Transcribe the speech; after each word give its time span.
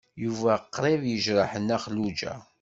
Yuba 0.23 0.51
qrib 0.75 1.01
yejreḥ 1.07 1.51
Nna 1.61 1.77
Xelluǧa. 1.83 2.33